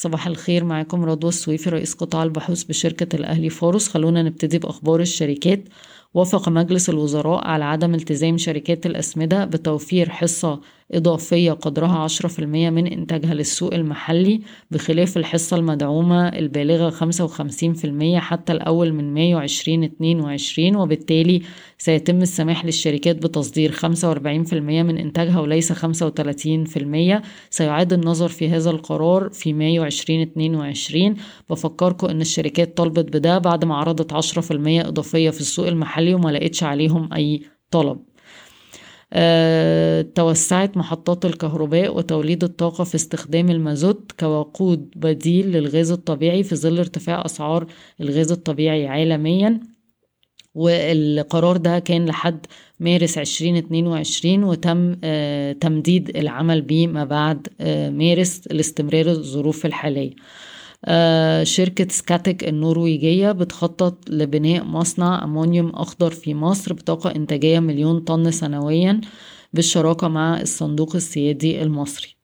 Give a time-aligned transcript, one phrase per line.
[0.00, 3.88] صباح الخير معاكم رضوى السويفي رئيس قطاع البحوث بشركة الأهلي فاروس.
[3.88, 5.64] خلونا نبتدي بأخبار الشركات.
[6.14, 10.60] وافق مجلس الوزراء على عدم التزام شركات الأسمدة بتوفير حصة
[10.92, 14.40] إضافية قدرها عشرة في المية من إنتاجها للسوق المحلي
[14.70, 20.76] بخلاف الحصة المدعومة البالغة خمسة وخمسين في المية حتى الأول من مايو عشرين اتنين وعشرين
[20.76, 21.42] وبالتالي
[21.78, 27.22] سيتم السماح للشركات بتصدير خمسة وأربعين في المية من إنتاجها وليس خمسة وتلاتين في المية.
[27.50, 31.14] سيعاد النظر في هذا القرار في مايو عشرين اتنين وعشرين.
[31.50, 36.14] بفكركم إن الشركات طلبت بده بعد ما عرضت عشرة في المية إضافية في السوق المحلي
[36.14, 37.98] وما لقيتش عليهم أي طلب.
[40.14, 47.24] توسعت محطات الكهرباء وتوليد الطاقة في استخدام المازوت كوقود بديل للغاز الطبيعي في ظل ارتفاع
[47.24, 47.66] أسعار
[48.00, 49.60] الغاز الطبيعي عالميا.
[50.54, 52.46] والقرار ده كان لحد
[52.80, 60.10] مارس 2022 وتم أه تمديد العمل به ما بعد أه مارس لاستمرار الظروف الحالية.
[60.10, 60.57] آه
[61.42, 69.00] شركة سكاتك النرويجية بتخطط لبناء مصنع أمونيوم أخضر في مصر بطاقة إنتاجية مليون طن سنويا
[69.52, 72.16] بالشراكة مع الصندوق السيادي المصري.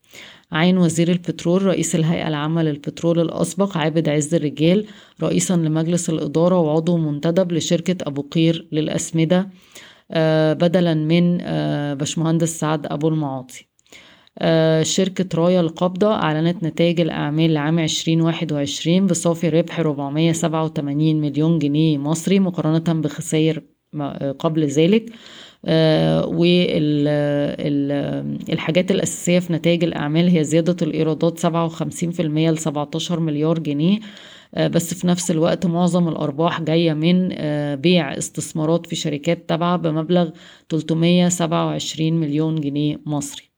[0.52, 4.86] عين وزير البترول رئيس الهيئة العامة للبترول الأسبق عابد عز الرجال
[5.22, 9.48] رئيسا لمجلس الإدارة وعضو منتدب لشركة أبو قير للأسمدة
[10.11, 13.73] آه بدلا من آه باشمهندس سعد أبو المعاطي.
[14.82, 23.00] شركة رايا القابضة أعلنت نتائج الأعمال لعام 2021 بصافي ربح 487 مليون جنيه مصري مقارنة
[23.00, 23.62] بخسائر
[24.38, 25.12] قبل ذلك.
[28.48, 33.98] والحاجات الأساسية في نتائج الأعمال هي زيادة الإيرادات 57% ل 17 مليار جنيه.
[34.56, 37.28] بس في نفس الوقت معظم الأرباح جاية من
[37.77, 40.30] بيع استثمارات في شركات تابعة بمبلغ
[40.68, 43.53] 327 مليون جنيه مصري.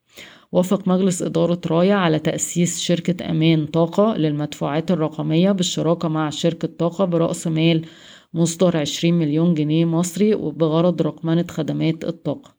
[0.52, 7.04] وافق مجلس إدارة رايا على تأسيس شركة أمان طاقة للمدفوعات الرقمية بالشراكة مع شركة طاقة
[7.04, 7.84] برأس مال
[8.34, 12.56] مصدر 20 مليون جنيه مصري وبغرض رقمنة خدمات الطاقة.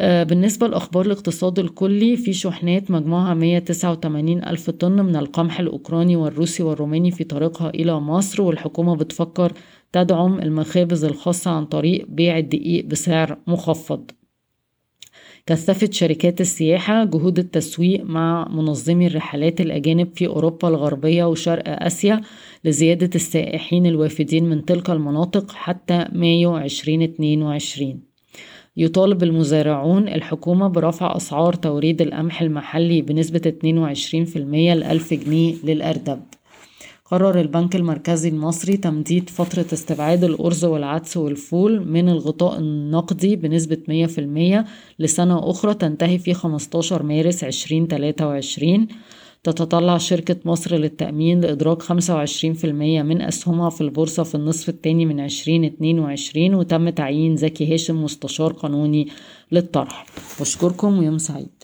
[0.00, 7.10] بالنسبة لأخبار الاقتصاد الكلي في شحنات مجموعها 189 ألف طن من القمح الأوكراني والروسي والروماني
[7.10, 9.52] في طريقها إلى مصر والحكومة بتفكر
[9.92, 14.10] تدعم المخابز الخاصة عن طريق بيع الدقيق بسعر مخفض.
[15.48, 22.20] كثفت شركات السياحة جهود التسويق مع منظمي الرحلات الأجانب في أوروبا الغربية وشرق آسيا
[22.64, 28.00] لزيادة السائحين الوافدين من تلك المناطق حتى مايو 2022
[28.76, 36.20] يطالب المزارعون الحكومة برفع أسعار توريد القمح المحلي بنسبة 22% ل 1000 جنيه للأردب.
[37.10, 44.06] قرر البنك المركزي المصري تمديد فترة استبعاد الأرز والعدس والفول من الغطاء النقدي بنسبة
[44.64, 44.64] 100%
[44.98, 48.88] لسنة أخرى تنتهي في 15 مارس 2023
[49.44, 51.92] تتطلع شركة مصر للتأمين لإدراك 25%
[52.64, 59.08] من أسهمها في البورصة في النصف الثاني من 2022 وتم تعيين زكي هاشم مستشار قانوني
[59.52, 60.06] للطرح.
[60.40, 61.57] بشكركم ويوم سعيد.